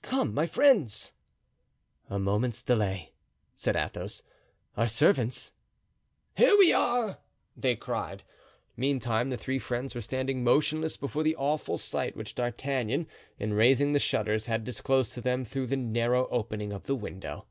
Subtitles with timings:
[0.00, 1.12] Come, my friends."
[2.08, 3.12] "A moment's delay,"
[3.54, 4.22] said Athos;
[4.74, 5.52] "our servants?"
[6.34, 7.18] "Here we are!"
[7.58, 8.22] they cried.
[8.74, 13.06] Meantime the three friends were standing motionless before the awful sight which D'Artagnan,
[13.38, 17.44] in raising the shutters, had disclosed to them through the narrow opening of the window.